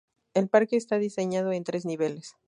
[0.33, 2.33] El parque está diseñado en tres niveles.